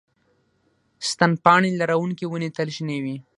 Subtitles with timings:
[1.09, 3.17] ستن پاڼې لرونکې ونې تل شنې وي